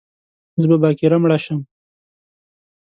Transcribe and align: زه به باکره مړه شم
زه 0.59 0.65
به 0.69 0.77
باکره 0.83 1.17
مړه 1.21 1.37
شم 1.43 1.59